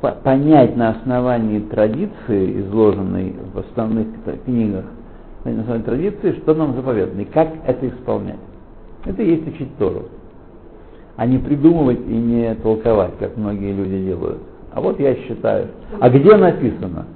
понять 0.00 0.76
на 0.76 0.90
основании 0.90 1.60
традиции, 1.60 2.60
изложенной 2.60 3.34
в 3.52 3.58
основных 3.58 4.06
книгах, 4.44 4.84
на 5.44 5.60
основании 5.60 5.84
традиции, 5.84 6.32
что 6.42 6.54
нам 6.54 6.74
заповедано 6.74 7.20
и 7.20 7.24
как 7.26 7.48
это 7.66 7.88
исполнять. 7.88 8.38
Это 9.04 9.22
и 9.22 9.30
есть 9.30 9.46
учить 9.48 9.76
Тору. 9.78 10.04
А 11.16 11.26
не 11.26 11.38
придумывать 11.38 12.00
и 12.06 12.12
не 12.12 12.54
толковать, 12.56 13.12
как 13.18 13.36
многие 13.36 13.72
люди 13.72 14.04
делают. 14.06 14.38
А 14.72 14.80
вот 14.80 14.98
я 15.00 15.14
считаю. 15.14 15.68
А 15.98 16.08
где 16.08 16.36
написано? 16.36 17.06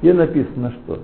Где 0.00 0.12
написано 0.12 0.72
что? 0.84 1.00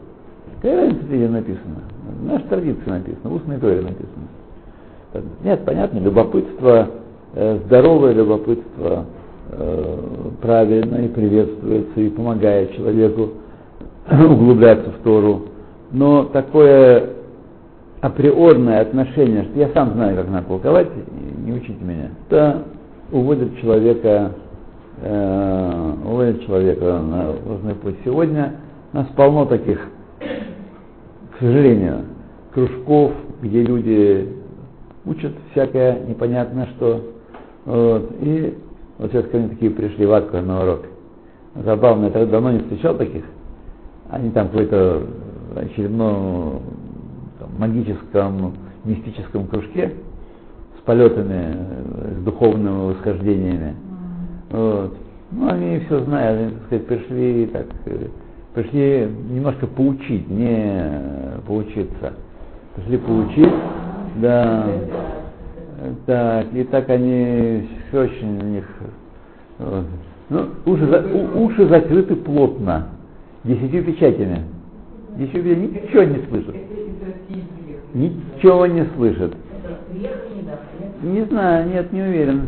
Какая 0.56 0.88
разница, 0.88 1.06
где 1.06 1.28
написано? 1.28 1.76
В 2.20 2.26
нашей 2.26 2.48
традиции 2.48 2.90
написано, 2.90 3.30
в 3.30 3.34
устной 3.34 3.58
торе 3.58 3.80
написано. 3.80 5.24
Нет, 5.42 5.64
понятно, 5.64 5.98
любопытство, 5.98 6.88
э, 7.34 7.58
здоровое 7.66 8.12
любопытство, 8.12 9.06
правильно 10.40 10.96
и 10.96 11.08
приветствуется 11.08 12.00
и 12.00 12.08
помогает 12.08 12.74
человеку 12.76 13.30
углубляться 14.10 14.90
в 14.90 15.02
Тору. 15.02 15.42
Но 15.92 16.24
такое 16.24 17.10
априорное 18.00 18.80
отношение, 18.80 19.44
что 19.44 19.58
я 19.58 19.68
сам 19.74 19.92
знаю, 19.94 20.16
как 20.16 20.28
надо 20.30 20.46
толковать, 20.46 20.88
не 21.44 21.52
учите 21.52 21.82
меня, 21.82 22.10
это 22.28 22.62
уводит 23.12 23.58
человека, 23.60 24.32
э, 25.02 25.92
уводит 26.04 26.46
человека 26.46 27.00
на 27.00 27.30
ложный 27.46 27.74
путь. 27.74 27.96
Сегодня 28.04 28.54
у 28.92 28.96
нас 28.96 29.06
полно 29.16 29.44
таких, 29.46 29.86
к 30.20 31.40
сожалению, 31.40 32.04
кружков, 32.54 33.12
где 33.42 33.62
люди 33.62 34.28
учат 35.04 35.32
всякое 35.52 36.00
непонятно 36.06 36.68
что. 36.76 37.00
Вот, 37.66 38.10
и 38.20 38.54
вот 39.00 39.12
сейчас 39.12 39.24
ко 39.28 39.38
мне 39.38 39.48
такие 39.48 39.70
пришли 39.70 40.04
в 40.04 40.12
Атку 40.12 40.36
на 40.36 40.62
урок. 40.62 40.82
Забавно, 41.54 42.06
я 42.06 42.10
так 42.10 42.28
давно 42.28 42.52
не 42.52 42.58
встречал 42.58 42.94
таких. 42.96 43.24
Они 44.10 44.30
там 44.30 44.48
какой-то 44.48 45.06
очередном 45.56 46.60
там, 47.38 47.48
магическом, 47.58 48.52
мистическом 48.84 49.46
кружке 49.46 49.94
с 50.78 50.82
полетами, 50.82 51.56
с 52.18 52.24
духовными 52.24 52.92
восхождениями. 52.92 53.74
Вот. 54.50 54.94
Ну, 55.30 55.48
они 55.48 55.78
все 55.86 56.04
знают, 56.04 56.38
они, 56.38 56.50
так 56.50 56.64
сказать, 56.66 56.86
пришли 56.86 57.46
так, 57.46 57.66
пришли 58.54 59.08
немножко 59.30 59.66
поучить, 59.66 60.28
не 60.28 60.92
поучиться. 61.46 62.12
Пришли 62.76 62.98
поучить, 62.98 63.54
да. 64.16 64.66
Так, 66.06 66.46
и 66.52 66.64
так 66.64 66.90
они 66.90 67.68
все 67.88 68.02
очень 68.02 68.38
у 68.38 68.44
них. 68.44 68.66
Вот. 69.58 69.84
Ну, 70.28 70.46
уши, 70.66 70.86
за, 70.86 71.06
у, 71.06 71.44
уши 71.44 71.66
закрыты 71.66 72.16
плотно, 72.16 72.88
десятью 73.44 73.84
печатями. 73.84 74.42
Десятью 75.16 75.42
печатями 75.42 75.80
ничего 75.82 76.02
не 76.02 76.26
слышат. 76.28 76.54
Ничего 77.94 78.66
не 78.66 78.84
слышат. 78.96 79.34
Не 81.02 81.24
знаю, 81.24 81.68
нет, 81.68 81.92
не 81.92 82.02
уверен. 82.02 82.42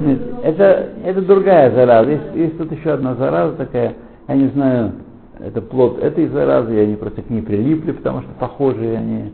Нет, 0.00 0.20
это, 0.42 0.88
это 1.04 1.22
другая 1.22 1.70
зараза. 1.72 2.10
Есть, 2.10 2.34
есть 2.34 2.58
тут 2.58 2.72
еще 2.72 2.92
одна 2.92 3.14
зараза 3.16 3.54
такая, 3.56 3.94
я 4.28 4.34
не 4.34 4.48
знаю, 4.48 4.92
это 5.40 5.60
плод 5.60 6.02
этой 6.02 6.26
заразы, 6.28 6.74
и 6.74 6.80
они 6.80 6.96
просто 6.96 7.22
к 7.22 7.28
ней 7.28 7.42
прилипли, 7.42 7.92
потому 7.92 8.22
что 8.22 8.30
похожие 8.38 8.96
они. 8.96 9.32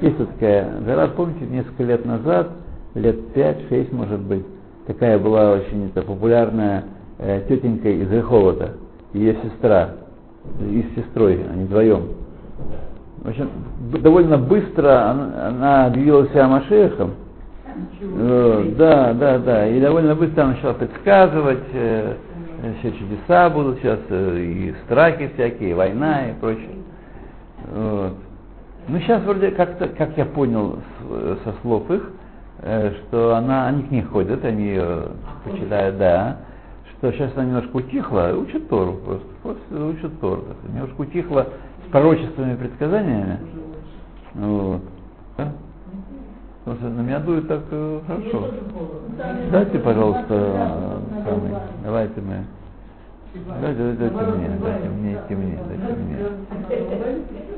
Есть 0.00 0.18
такая 0.18 0.80
гора, 0.80 1.08
помните, 1.08 1.46
несколько 1.46 1.84
лет 1.84 2.04
назад, 2.04 2.50
лет 2.94 3.16
5-6, 3.34 3.94
может 3.94 4.20
быть, 4.20 4.44
такая 4.86 5.18
была 5.18 5.52
очень 5.52 5.86
это, 5.86 6.02
популярная 6.02 6.84
э, 7.18 7.42
тетенька 7.48 7.88
из 7.88 8.10
Реховота, 8.10 8.72
ее 9.12 9.36
сестра, 9.42 9.90
и 10.60 10.82
с 10.82 10.96
сестрой, 10.96 11.40
они 11.50 11.64
вдвоем. 11.64 12.08
В 13.22 13.28
общем, 13.28 13.48
довольно 14.02 14.36
быстро 14.36 15.10
она, 15.10 15.48
она 15.48 15.86
объявила 15.86 16.26
себя 16.28 16.48
Машехом. 16.48 17.14
Э, 18.00 18.72
да, 18.76 19.12
да, 19.14 19.38
да. 19.38 19.66
И 19.68 19.80
довольно 19.80 20.14
быстро 20.14 20.42
она 20.42 20.52
начала 20.52 20.74
предсказывать, 20.74 21.64
э, 21.72 22.14
все 22.80 22.92
чудеса 22.92 23.48
будут 23.50 23.78
сейчас, 23.78 24.00
э, 24.10 24.38
и 24.38 24.74
страхи 24.84 25.30
всякие, 25.34 25.70
и 25.70 25.74
война 25.74 26.30
и 26.30 26.34
прочее. 26.34 26.76
Вот. 27.72 28.14
Ну, 28.86 28.98
сейчас 28.98 29.22
вроде 29.22 29.50
как-то, 29.50 29.88
как 29.88 30.16
я 30.18 30.26
понял 30.26 30.78
с, 31.00 31.44
со 31.44 31.54
слов 31.62 31.90
их, 31.90 32.10
э, 32.60 32.92
что 32.94 33.34
она, 33.34 33.66
они 33.68 33.84
к 33.84 33.90
ней 33.90 34.02
ходят, 34.02 34.44
они 34.44 34.64
ее 34.64 35.08
почитают, 35.44 35.96
да, 35.96 36.36
что 36.90 37.10
сейчас 37.12 37.32
она 37.34 37.46
немножко 37.46 37.76
утихла, 37.76 38.34
учит 38.36 38.68
Тору 38.68 38.94
просто, 39.04 39.26
просто 39.42 39.86
учит 39.86 40.20
Тору, 40.20 40.44
немножко 40.72 41.00
утихла 41.00 41.46
с 41.86 41.90
пророчествами 41.90 42.56
предсказаниями. 42.56 43.38
Вот. 44.34 44.82
Да? 45.38 45.52
Просто 46.64 46.84
на 46.84 47.00
меня 47.00 47.20
дует 47.20 47.48
так 47.48 47.62
э, 47.70 48.00
хорошо. 48.06 48.50
Дайте, 49.50 49.78
пожалуйста, 49.78 50.26
э, 50.30 50.98
самый, 51.24 51.54
давайте 51.82 52.20
мы. 52.20 52.44
Дайте, 53.60 53.92
дайте 53.92 54.16
мне, 54.16 54.48
дайте 54.60 54.88
мне, 54.88 55.18
дайте 55.28 55.34
мне, 55.36 55.58
дайте 55.68 55.94
мне. 56.00 57.53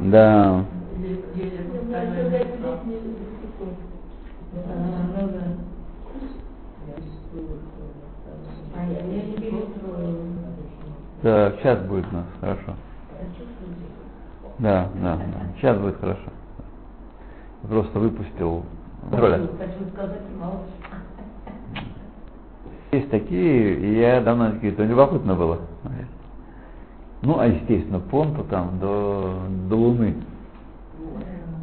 Да. 0.00 0.64
Так, 11.22 11.54
сейчас 11.58 11.78
будет 11.86 12.04
у 12.12 12.14
нас 12.14 12.26
хорошо. 12.40 12.74
Да, 14.58 14.88
да, 15.02 15.16
да. 15.16 15.22
Сейчас 15.56 15.78
будет 15.78 15.98
хорошо. 15.98 16.30
Просто 17.62 17.98
выпустил. 17.98 18.64
Роля. 19.10 19.48
Есть 22.92 23.10
такие, 23.10 23.74
и 23.78 23.98
я 23.98 24.20
давно 24.20 24.52
такие, 24.52 24.72
то 24.72 24.84
любопытно 24.84 25.34
было. 25.34 25.60
Ну, 27.22 27.38
а 27.38 27.46
естественно, 27.46 28.00
понту 28.00 28.44
там 28.44 28.78
до, 28.80 29.34
до 29.68 29.76
Луны. 29.76 30.14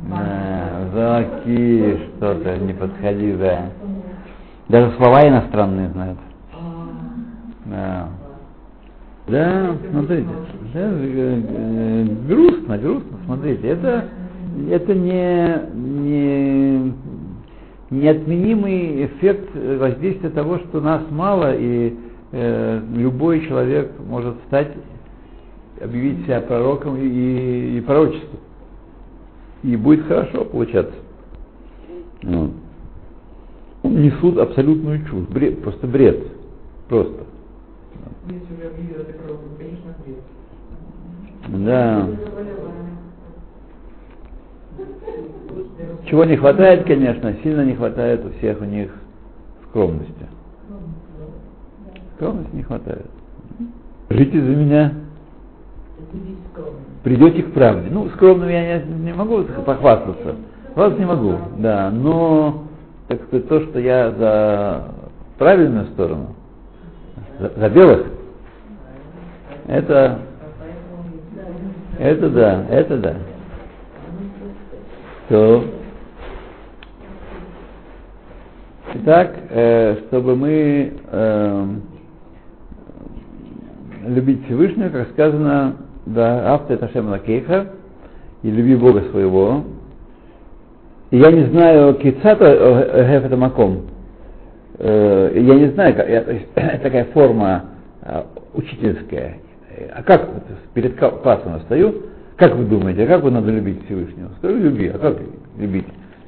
Да, 0.10 0.90
заки, 0.94 1.98
что-то, 2.18 2.58
не 2.58 2.74
подходи, 2.74 3.34
да. 3.34 3.70
Даже 4.68 4.96
слова 4.98 5.28
иностранные 5.28 5.90
знают. 5.90 6.20
Да. 7.66 8.10
Да, 9.28 9.78
смотрите, 9.90 10.28
да, 10.74 10.80
э, 10.82 11.42
э, 11.48 12.06
грустно, 12.28 12.78
грустно, 12.78 13.18
смотрите, 13.26 13.70
это, 13.70 14.10
это 14.70 14.94
не, 14.94 15.62
не 15.74 16.94
неотменимый 17.90 19.06
эффект 19.06 19.50
воздействия 19.56 20.30
того, 20.30 20.58
что 20.60 20.82
нас 20.82 21.04
мало, 21.10 21.56
и 21.56 21.96
э, 22.34 22.82
любой 22.96 23.48
человек 23.48 23.92
может 24.10 24.36
стать, 24.48 24.72
объявить 25.82 26.26
себя 26.26 26.42
пророком 26.42 26.98
и, 26.98 27.78
и, 27.78 27.82
пророчеством. 27.82 28.40
И 29.64 29.76
будет 29.76 30.06
хорошо 30.06 30.46
получаться. 30.46 30.96
Вот. 32.24 32.52
Несут 33.84 34.38
абсолютную 34.38 35.06
чушь, 35.06 35.28
бред, 35.28 35.62
просто 35.62 35.88
бред. 35.88 36.28
Просто. 36.88 37.24
Да. 41.48 42.10
Чего 46.06 46.26
не 46.26 46.38
хватает, 46.38 46.86
конечно, 46.86 47.36
сильно 47.44 47.66
не 47.66 47.76
хватает 47.76 48.26
у 48.26 48.30
всех 48.38 48.62
у 48.62 48.66
них 48.66 48.92
скромности. 49.70 50.28
Скромности 52.16 52.56
не 52.56 52.64
хватает. 52.64 53.06
Жите 54.10 54.42
за 54.42 54.50
меня. 54.56 55.03
Придете 57.04 57.44
к 57.44 57.54
правде. 57.54 57.90
Ну, 57.92 58.10
скромным 58.10 58.50
я 58.50 58.80
не, 58.80 58.94
не 59.06 59.14
могу 59.14 59.44
похвастаться. 59.66 60.36
Вас 60.76 60.98
не 60.98 61.06
могу, 61.06 61.36
да. 61.58 61.92
Но, 61.92 62.64
так 63.08 63.22
сказать, 63.24 63.48
то, 63.48 63.62
что 63.62 63.80
я 63.80 64.12
за 64.12 64.84
правильную 65.38 65.88
сторону, 65.88 66.36
за, 67.40 67.52
за 67.56 67.70
белых, 67.70 68.08
это, 69.68 70.20
это 72.00 72.30
да, 72.30 72.66
это 72.70 72.98
да. 72.98 73.16
То 75.30 75.64
Итак, 78.96 79.36
э, 79.50 79.98
чтобы 80.08 80.36
мы 80.36 80.94
э, 81.12 81.68
любить 84.06 84.46
Всевышнего, 84.46 84.90
как 84.90 85.10
сказано, 85.10 85.78
да, 86.06 86.54
авто 86.54 86.74
это 86.74 86.90
Шем 86.90 87.10
Лакейха, 87.10 87.68
и 88.42 88.52
люби 88.52 88.76
Бога 88.76 89.02
своего. 89.12 89.64
И 91.12 91.18
я 91.18 91.32
не 91.32 91.46
знаю, 91.46 91.94
кицата 91.96 92.46
геф 93.10 93.26
это 93.26 93.38
маком. 93.38 93.84
Э, 94.80 95.32
я 95.36 95.56
не 95.56 95.68
знаю, 95.68 95.96
как, 95.96 96.10
я, 96.10 96.22
такая 96.80 97.06
форма 97.14 97.66
э, 98.02 98.24
учительская. 98.54 99.38
А 99.96 100.04
как 100.04 100.30
перед 100.74 100.98
классом 100.98 101.60
стою, 101.62 102.04
как 102.36 102.56
вы 102.56 102.66
думаете, 102.66 103.04
а 103.04 103.08
как 103.08 103.24
вы 103.24 103.32
надо 103.32 103.52
любить 103.52 103.86
Всевышнего? 103.86 104.30
Стою, 104.38 104.60
люби, 104.60 104.88
а 104.88 104.98
как 104.98 105.18
любить? 105.58 105.86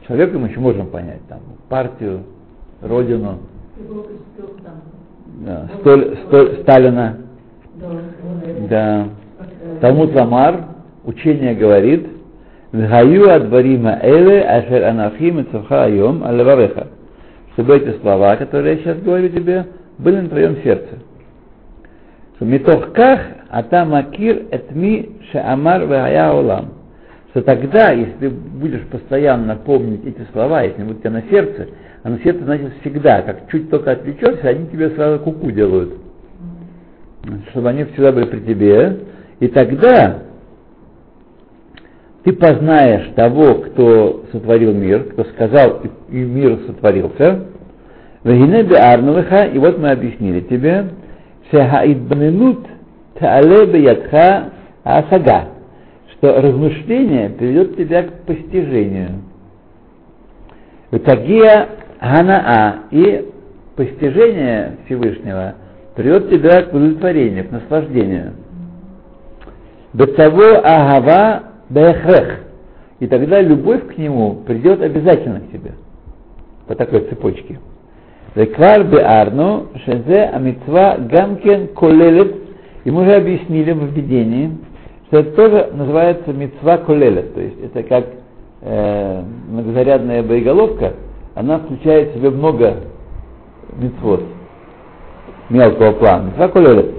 Человека 0.07 0.37
мы 0.37 0.49
еще 0.49 0.59
можем 0.59 0.87
понять, 0.87 1.21
там, 1.27 1.39
партию, 1.67 2.21
родину, 2.81 3.39
да, 5.45 5.67
столь, 5.81 6.17
столь, 6.27 6.57
Сталина, 6.61 7.17
да. 8.69 9.07
Талмуд 9.85 10.15
Ламар, 10.15 10.61
учение 11.03 11.53
говорит, 11.53 12.07
Вгаю 12.71 13.29
адварима 13.29 13.99
эле 14.01 14.41
ашер 14.41 14.83
анахим 14.83 15.41
и 15.41 15.43
цуха 15.43 15.83
айом 15.83 16.23
алевареха. 16.23 16.87
Чтобы 17.53 17.77
эти 17.77 17.95
слова, 17.99 18.35
которые 18.35 18.77
я 18.77 18.81
сейчас 18.81 18.97
говорю 19.03 19.29
тебе, 19.29 19.67
были 19.99 20.21
на 20.21 20.29
твоем 20.29 20.57
сердце. 20.63 20.87
Митохках 22.39 23.19
ата 23.47 23.85
макир 23.85 24.47
этми 24.49 25.19
шеамар 25.31 25.85
вая 25.85 26.31
олам. 26.33 26.73
Что 27.29 27.43
тогда, 27.43 27.91
если 27.91 28.27
будешь 28.29 28.87
постоянно 28.87 29.55
помнить 29.55 30.03
эти 30.03 30.25
слова, 30.33 30.63
если 30.63 30.77
они 30.77 30.87
будут 30.87 30.97
у 30.97 31.01
тебя 31.03 31.11
на 31.11 31.21
сердце, 31.29 31.67
а 32.01 32.09
на 32.09 32.17
сердце 32.21 32.43
значит 32.43 32.73
всегда, 32.81 33.21
как 33.21 33.51
чуть 33.51 33.69
только 33.69 33.91
отвлечешься, 33.91 34.49
они 34.49 34.67
тебе 34.67 34.89
сразу 34.89 35.19
куку 35.19 35.51
делают. 35.51 35.93
Чтобы 37.51 37.69
они 37.69 37.83
всегда 37.83 38.11
были 38.11 38.25
при 38.25 38.39
тебе. 38.39 38.97
И 39.39 39.47
тогда 39.47 40.19
ты 42.23 42.33
познаешь 42.33 43.13
того, 43.15 43.55
кто 43.55 44.25
сотворил 44.31 44.73
мир, 44.73 45.03
кто 45.11 45.25
сказал, 45.25 45.81
и 46.09 46.17
мир 46.17 46.59
сотворился. 46.65 47.45
И 48.23 49.57
вот 49.59 49.77
мы 49.77 49.91
объяснили 49.91 50.41
тебе, 50.41 50.85
асага, 54.83 55.49
что 56.13 56.41
размышление 56.41 57.29
приведет 57.29 57.77
тебя 57.77 58.03
к 58.03 58.23
постижению. 58.23 59.21
Тагия 61.03 61.67
Ганаа 62.01 62.85
и 62.91 63.29
постижение 63.75 64.77
Всевышнего 64.85 65.55
приведет 65.95 66.29
тебя 66.29 66.63
к 66.63 66.73
удовлетворению, 66.73 67.47
к 67.47 67.51
наслаждению. 67.51 68.33
Бетаво 69.95 70.57
агава 70.61 71.43
бехрех. 71.69 72.39
И 72.99 73.07
тогда 73.07 73.39
любовь 73.41 73.87
к 73.95 73.97
нему 73.97 74.41
придет 74.45 74.81
обязательно 74.81 75.39
к 75.39 75.51
тебе. 75.51 75.71
По 76.67 76.75
такой 76.75 77.01
цепочке. 77.01 77.59
Веквар 78.35 78.83
беарну 78.83 79.67
шезе 79.85 80.23
амитва 80.23 80.97
гамкен 80.99 81.69
колелет. 81.69 82.35
И 82.83 82.91
мы 82.91 83.03
уже 83.03 83.13
объяснили 83.13 83.71
в 83.71 83.85
введении, 83.85 84.57
что 85.07 85.19
это 85.19 85.31
тоже 85.31 85.69
называется 85.73 86.33
мецва 86.33 86.77
колелет. 86.79 87.33
То 87.33 87.39
есть 87.39 87.63
это 87.63 87.83
как 87.83 88.05
э, 88.63 89.23
многозарядная 89.49 90.23
боеголовка, 90.23 90.93
она 91.35 91.59
включает 91.59 92.11
в 92.11 92.17
себя 92.17 92.31
много 92.31 92.75
митцвот 93.77 94.23
мелкого 95.49 95.93
плана. 95.93 96.31
Митцва 96.31 96.49
колелет. 96.49 96.91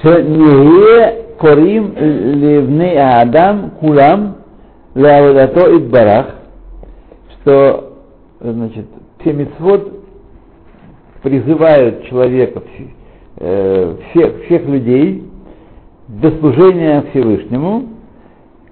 Шение 0.00 1.21
Корим 1.42 1.92
Ливны 1.96 2.96
Адам 2.96 3.72
Кулам 3.80 4.36
Лавадато 4.94 5.76
Идбарах, 5.76 6.36
что 7.40 7.94
значит, 8.40 8.86
все 9.18 9.32
призывают 11.20 12.04
человека, 12.04 12.62
э, 13.38 13.96
всех, 14.10 14.44
всех 14.44 14.68
людей 14.68 15.24
до 16.06 16.30
служения 16.38 17.02
Всевышнему, 17.10 17.88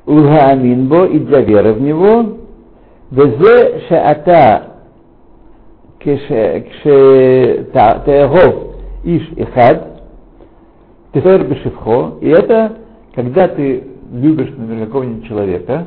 Улгааминбо 0.07 1.07
и 1.07 1.19
для 1.19 1.41
веры 1.41 1.73
в 1.73 1.81
Него, 1.81 2.37
Везе 3.11 3.81
Шаата 3.89 4.77
Кшетагов 5.99 6.95
Иш 9.03 9.29
Ихад, 9.37 9.90
тефер 11.13 11.45
бешевхо, 11.45 12.19
и 12.21 12.29
это, 12.29 12.79
когда 13.15 13.49
ты 13.49 13.85
любишь, 14.13 14.51
например, 14.57 14.87
какого-нибудь 14.87 15.27
человека, 15.27 15.87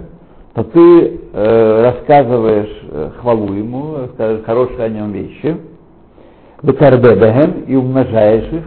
то 0.53 0.63
ты 0.63 1.19
э, 1.33 1.81
рассказываешь 1.81 2.81
э, 2.89 3.11
хвалу 3.19 3.53
ему, 3.53 3.95
рассказываешь 3.97 4.45
хорошие 4.45 4.83
о 4.83 4.89
нем 4.89 5.11
вещи, 5.11 5.57
бетарбебехем, 6.61 7.63
и 7.67 7.75
умножаешь 7.75 8.51
их, 8.51 8.63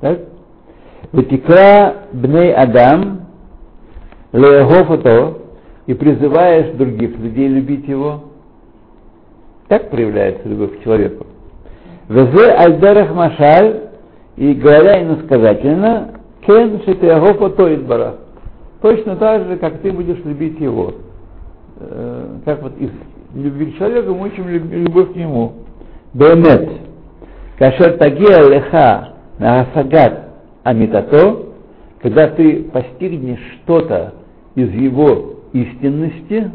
так? 0.00 0.18
Вытекла 1.12 1.94
бней 2.12 2.52
Адам, 2.52 3.20
леегофото, 4.32 5.38
и 5.86 5.94
призываешь 5.94 6.74
других 6.76 7.16
людей 7.18 7.48
любить 7.48 7.86
его. 7.86 8.24
Так 9.68 9.90
проявляется 9.90 10.48
любовь 10.48 10.78
к 10.78 10.82
человеку. 10.82 11.26
Везе 12.08 12.50
альдерах 12.52 13.14
машаль, 13.14 13.83
и 14.36 14.52
говоря 14.54 15.02
иносказательно, 15.02 16.14
кен 16.46 16.82
шитеагофа 16.84 17.50
тоит 17.50 17.84
бара. 17.84 18.16
Точно 18.82 19.16
так 19.16 19.46
же, 19.46 19.56
как 19.56 19.78
ты 19.78 19.92
будешь 19.92 20.22
любить 20.24 20.60
его. 20.60 20.94
Э, 21.78 22.26
как 22.44 22.62
вот 22.62 22.72
из 22.78 22.90
любви 23.34 23.72
к 23.72 23.78
человеку 23.78 24.14
мы 24.14 24.28
учим 24.28 24.48
любовь 24.48 25.12
к 25.12 25.16
нему. 25.16 25.52
Бемет. 26.12 26.68
Кашер 27.58 27.96
тагия 27.96 28.48
леха 28.48 29.14
нагасагат 29.38 30.30
амитато, 30.64 31.36
когда 32.02 32.28
ты 32.28 32.64
постигнешь 32.64 33.40
что-то 33.62 34.14
из 34.54 34.70
его 34.72 35.36
истинности, 35.52 36.50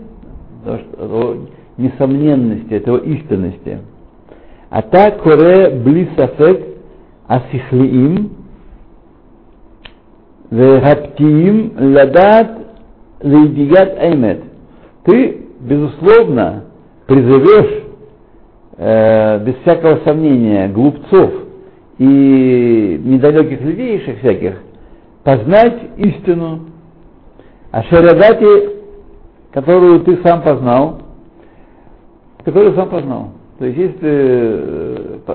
несомненности, 1.77 2.73
этого 2.73 2.97
истинности. 2.97 3.79
А 4.69 4.81
так 4.81 5.21
коре 5.23 5.69
блисафек 5.69 6.68
асихлиим 7.29 8.31
вегаптиим 10.51 11.73
ладат 11.95 12.49
лейдият 13.21 13.97
аймет. 13.99 14.43
Ты, 15.05 15.45
безусловно, 15.61 16.65
призовешь 17.07 17.83
э, 18.77 19.45
без 19.45 19.55
всякого 19.61 19.99
сомнения 20.03 20.67
глупцов 20.67 21.31
и 21.99 23.01
недалеких 23.03 23.61
людей 23.61 23.99
всяких 24.19 24.55
познать 25.23 25.79
истину. 25.97 26.65
А 27.71 27.83
шерадати 27.83 28.79
которую 29.51 30.01
ты 30.01 30.17
сам 30.23 30.41
познал, 30.41 31.01
которую 32.43 32.75
сам 32.75 32.89
познал. 32.89 33.29
То 33.57 33.65
есть, 33.65 33.77
если 33.77 33.97
ты, 33.97 35.33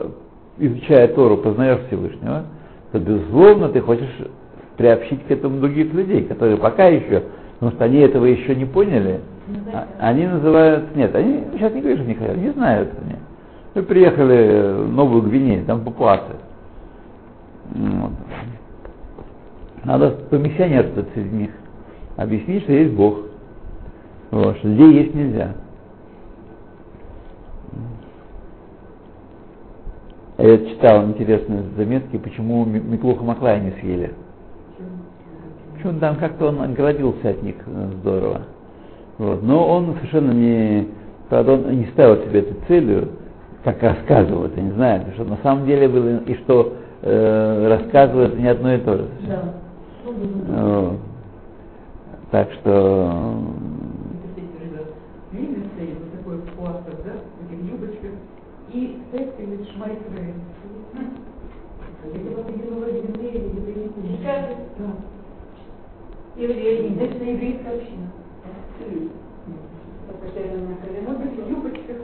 изучая 0.58 1.08
Тору, 1.08 1.38
познаешь 1.38 1.80
Всевышнего, 1.86 2.44
то, 2.92 2.98
безусловно, 2.98 3.68
ты 3.68 3.80
хочешь 3.80 4.14
приобщить 4.76 5.24
к 5.26 5.30
этому 5.30 5.60
других 5.60 5.92
людей, 5.92 6.24
которые 6.24 6.56
пока 6.56 6.86
еще, 6.86 7.24
потому 7.54 7.72
что 7.72 7.84
они 7.84 7.98
этого 7.98 8.24
еще 8.26 8.54
не 8.54 8.64
поняли, 8.64 9.20
а, 9.72 9.86
они 9.98 10.26
называют, 10.26 10.94
нет, 10.96 11.14
они 11.14 11.44
сейчас 11.54 11.72
не 11.72 11.80
говорят, 11.80 12.00
что 12.00 12.08
не 12.08 12.14
хотят, 12.14 12.36
не 12.36 12.50
знают 12.50 12.90
они. 13.04 13.16
Мы 13.74 13.82
приехали 13.82 14.84
в 14.84 14.92
Новую 14.92 15.22
Гвинею, 15.22 15.64
там 15.64 15.84
папуасы. 15.84 16.36
Вот. 17.74 18.12
Надо 19.84 20.10
помиссионерствовать 20.30 21.08
среди 21.14 21.36
них, 21.36 21.50
объяснить, 22.16 22.62
что 22.62 22.72
есть 22.72 22.94
Бог. 22.94 23.18
Вот, 24.30 24.56
что 24.58 24.68
людей 24.68 25.02
есть 25.02 25.14
нельзя. 25.14 25.54
Я 30.44 30.58
читал 30.58 31.04
интересные 31.06 31.62
заметки, 31.74 32.18
почему 32.18 32.66
Миклуха 32.66 33.24
Маклая 33.24 33.60
не 33.60 33.70
съели. 33.80 34.12
Почему 35.72 35.98
там 36.00 36.16
как-то 36.16 36.48
он 36.48 36.60
оградился 36.60 37.30
от 37.30 37.42
них 37.42 37.54
э, 37.64 37.90
здорово. 38.02 38.42
Вот. 39.16 39.42
Но 39.42 39.66
он 39.66 39.94
совершенно 39.94 40.32
не, 40.32 40.88
правда, 41.30 41.52
он 41.52 41.70
не 41.78 41.86
ставил 41.86 42.22
себе 42.26 42.40
этой 42.40 42.56
целью, 42.68 43.08
как 43.64 43.82
рассказывают, 43.82 44.54
я 44.54 44.64
не 44.64 44.72
знаю, 44.72 45.04
что 45.14 45.24
на 45.24 45.38
самом 45.42 45.64
деле 45.64 45.88
было, 45.88 46.18
и 46.18 46.34
что 46.42 46.74
э, 47.00 47.68
рассказывают 47.68 48.38
не 48.38 48.46
одно 48.46 48.74
и 48.74 48.78
то 48.80 48.98
же. 48.98 49.08
Да. 49.26 49.54
Вот. 50.04 50.98
Так 52.30 52.52
что 52.52 53.34
евреи, 66.36 66.96
это 67.00 67.24
еврейская 67.24 67.76
община. 67.76 68.10
Может 71.06 71.20
быть, 71.20 71.32
в 71.32 71.48
юбочках, 71.48 71.96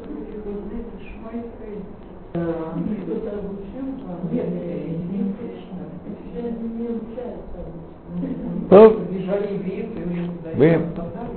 вот, 0.45 0.59
знаете, 0.69 0.95
шмайская. 1.11 1.79
Кто-то 2.33 3.31
обучил? 3.39 3.87
Нет, 4.31 4.49
не 6.79 6.89
обучаются. 8.71 9.11
Вы 10.57 10.81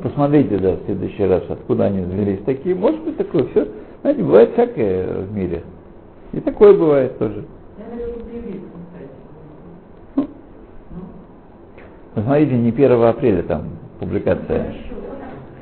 посмотрите, 0.02 0.58
да, 0.58 0.72
в 0.74 0.86
следующий 0.86 1.26
раз, 1.26 1.44
откуда 1.50 1.86
они 1.86 2.02
взялись. 2.02 2.40
Такие, 2.46 2.76
может 2.76 3.02
быть, 3.04 3.18
такое 3.18 3.46
все. 3.46 3.68
Знаете, 4.02 4.24
бывает 4.24 4.52
всякое 4.54 5.08
в 5.24 5.34
мире. 5.34 5.64
И 6.34 6.40
такое 6.40 6.74
бывает 6.78 7.18
тоже. 7.20 7.46
Посмотрите, 12.16 12.56
не 12.56 12.70
1 12.70 13.04
апреля 13.04 13.44
там 13.44 13.64
публикация. 14.00 14.74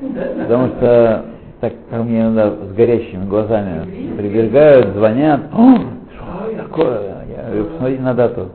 Потому 0.00 0.68
что 0.68 1.24
так 1.60 1.72
как 1.88 2.04
мне 2.04 2.22
иногда 2.22 2.50
с 2.50 2.72
горящими 2.72 3.24
глазами 3.26 4.16
прибегают, 4.16 4.96
звонят. 4.96 5.42
О, 5.52 5.78
что 6.12 6.56
такое? 6.56 7.24
Я 7.30 7.44
говорю, 7.46 7.64
посмотрите 7.66 8.02
на 8.02 8.14
дату. 8.14 8.48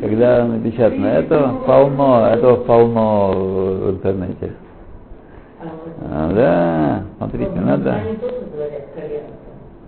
Когда 0.00 0.44
напечатано, 0.46 1.06
этого 1.06 1.58
полно, 1.66 2.28
этого 2.28 2.56
полно 2.64 3.32
в 3.32 3.90
интернете. 3.90 4.52
А, 6.10 6.32
да, 6.32 7.02
смотрите, 7.18 7.60
надо. 7.60 7.96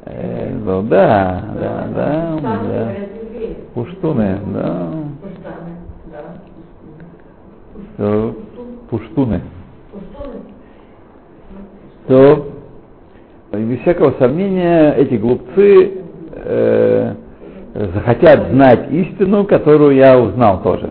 Э, 0.07 0.53
ну, 0.53 0.83
да, 0.83 1.44
да, 1.61 1.88
да, 1.94 2.40
да. 2.40 2.94
Пуштуны, 3.75 4.38
да 4.53 4.90
то 8.01 8.35
пуштуны, 8.88 9.42
то 12.09 12.49
без 13.53 13.81
всякого 13.81 14.12
сомнения 14.18 14.94
эти 14.94 15.16
глупцы 15.16 16.01
э, 16.33 16.89
захотят 17.75 18.51
знать 18.51 18.91
истину, 18.91 19.45
которую 19.45 19.95
я 19.95 20.19
узнал 20.19 20.63
тоже. 20.63 20.91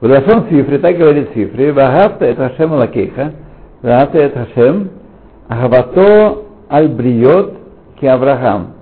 В 0.00 0.06
Лашон 0.06 0.46
Сифри, 0.48 0.78
так 0.78 0.96
говорит 0.96 1.30
Сифри, 1.34 1.70
Вагавта 1.70 2.24
это 2.24 2.48
Хашем 2.48 2.72
Лакейха, 2.72 3.32
Вагавта 3.82 4.18
это 4.18 4.46
Хашем, 4.46 4.90
Ахавато 5.48 6.38
Аль-Бриот 6.70 7.54
Ки 8.00 8.06
Авраам. 8.06 8.74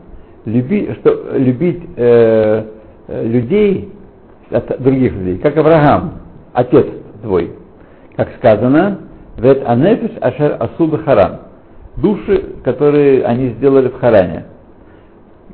Люби, 0.44 0.94
что, 1.00 1.36
любить 1.36 1.82
э, 1.96 2.64
людей, 3.08 3.92
от 4.50 4.80
других 4.80 5.12
людей, 5.12 5.38
как 5.38 5.56
Авраам, 5.56 6.20
отец 6.52 6.86
твой. 7.22 7.52
Как 8.16 8.28
сказано, 8.38 8.98
вет 9.36 9.62
анефиш 9.66 10.10
ашер 10.20 10.56
асуб 10.58 11.04
харан. 11.04 11.38
Души, 11.96 12.44
которые 12.64 13.24
они 13.24 13.50
сделали 13.50 13.88
в 13.88 13.98
Харане. 13.98 14.44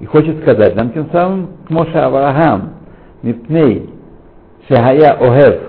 И 0.01 0.07
хочет 0.07 0.41
сказать 0.43 0.75
нам 0.75 0.91
тем 0.91 1.09
самым, 1.11 1.49
Кмоша 1.69 2.07
Авраам, 2.07 2.75
Мипней, 3.23 3.91
Шахая 4.69 5.13
Огев, 5.13 5.61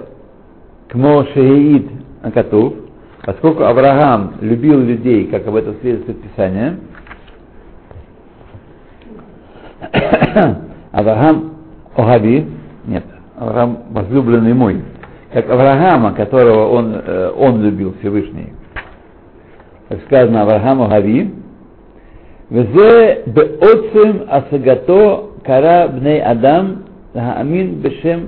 Кмо 0.89 1.25
Шеид 1.33 1.89
Акатув, 2.23 2.73
поскольку 3.23 3.63
Авраам 3.63 4.35
любил 4.41 4.79
людей, 4.79 5.27
как 5.27 5.45
об 5.47 5.55
этом 5.55 5.75
свидетельствует 5.81 6.21
Писание, 6.21 6.77
Авраам 10.91 11.55
Огави, 11.95 12.47
нет, 12.85 13.05
Авраам 13.37 13.79
возлюбленный 13.91 14.53
мой, 14.53 14.83
как 15.33 15.49
Авраама, 15.49 16.13
которого 16.13 16.69
он, 16.69 16.95
э, 17.05 17.31
он 17.37 17.61
любил 17.61 17.95
Всевышний. 17.99 18.53
Как 19.89 20.01
сказано 20.05 20.41
Аврааму 20.41 20.87
Гави, 20.87 21.33
וזה 22.52 23.14
בעוצם 23.26 24.10
השגתו 24.28 25.30
קרא 25.42 25.86
בני 25.86 26.30
אדם 26.30 26.74
להאמין 27.14 27.82
בשם 27.82 28.20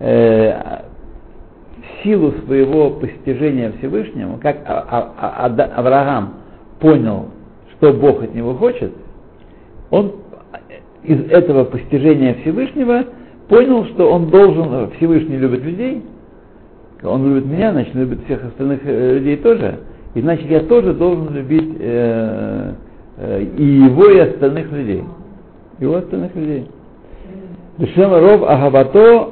э, 0.00 0.04
в 1.80 2.02
силу 2.02 2.32
своего 2.46 2.90
постижения 2.90 3.72
Всевышнему, 3.78 4.38
как 4.40 4.56
А- 4.64 4.84
А- 4.88 5.12
А- 5.18 5.46
Ада- 5.46 5.70
Авраам 5.76 6.34
понял, 6.78 7.26
что 7.72 7.92
Бог 7.92 8.22
от 8.22 8.34
него 8.34 8.54
хочет, 8.54 8.92
он 9.90 10.12
из 11.02 11.20
этого 11.30 11.64
постижения 11.64 12.34
Всевышнего 12.42 13.04
понял, 13.48 13.84
что 13.86 14.10
он 14.10 14.30
должен, 14.30 14.90
Всевышний 14.96 15.36
любит 15.36 15.62
людей, 15.64 16.02
он 17.02 17.26
любит 17.28 17.46
меня, 17.46 17.72
значит, 17.72 17.94
любит 17.94 18.24
всех 18.24 18.44
остальных 18.44 18.80
э, 18.84 19.14
людей 19.18 19.36
тоже, 19.36 19.80
и 20.14 20.20
значит, 20.20 20.50
я 20.50 20.60
тоже 20.60 20.94
должен 20.94 21.34
любить 21.34 21.76
э, 21.78 21.80
э, 21.80 22.72
и 23.17 23.63
его, 23.63 24.09
и 24.09 24.19
остальных 24.19 24.71
людей. 24.71 25.03
Его 25.79 25.95
остальных 25.95 26.35
людей. 26.35 26.67
Решем 27.77 28.11
Ров 28.11 28.43
Агавато, 28.43 29.29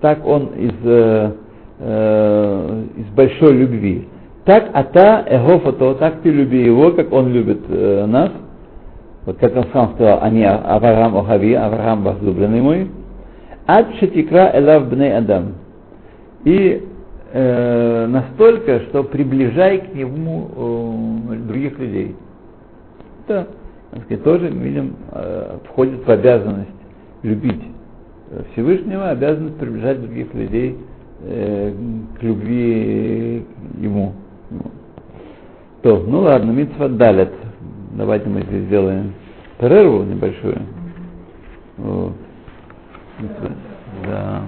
так 0.00 0.26
он 0.26 0.46
из, 0.56 0.72
э, 0.84 1.30
э, 1.78 2.82
из 2.96 3.06
большой 3.14 3.52
любви. 3.52 4.08
Так 4.44 4.70
Ата 4.74 5.24
Эгофото, 5.28 5.94
так 5.94 6.22
ты 6.22 6.30
люби 6.30 6.64
его, 6.64 6.90
как 6.92 7.12
он 7.12 7.32
любит 7.32 7.60
э, 7.68 8.06
нас. 8.06 8.30
Вот 9.26 9.36
как 9.38 9.54
он 9.56 9.64
сам 9.72 9.92
сказал, 9.94 10.18
они 10.22 10.44
Авраам 10.44 11.16
Охави, 11.16 11.54
Авраам 11.54 12.02
возлюбленный 12.02 12.60
мой. 12.60 12.90
Ад 13.66 13.86
Шатикра 14.00 14.50
Элав 14.54 14.88
Бней 14.88 15.16
Адам. 15.16 15.52
И 16.44 16.82
э, 17.32 18.06
настолько, 18.06 18.80
что 18.88 19.04
приближай 19.04 19.78
к 19.78 19.94
нему 19.94 20.48
э, 21.30 21.34
других 21.46 21.78
людей. 21.78 22.16
Это, 23.24 23.48
так 23.90 24.04
сказать, 24.04 24.24
тоже, 24.24 24.50
мы 24.50 24.64
видим, 24.64 24.96
э, 25.12 25.58
входит 25.68 26.06
в 26.06 26.10
обязанность 26.10 26.70
любить 27.22 27.62
э, 28.30 28.42
Всевышнего, 28.52 29.10
обязанность 29.10 29.56
приближать 29.58 30.00
других 30.00 30.32
людей 30.34 30.76
э, 31.22 31.72
к 32.18 32.22
любви 32.22 33.46
ему. 33.78 34.14
То, 35.82 35.98
ну 36.06 36.20
ладно, 36.20 36.50
митцва 36.52 36.88
далит. 36.88 37.30
Давайте 37.92 38.28
мы 38.28 38.42
здесь 38.42 38.64
сделаем 38.64 39.14
перерву 39.58 40.02
небольшую. 40.02 40.58
Вот. 41.76 42.12
Да. 44.06 44.42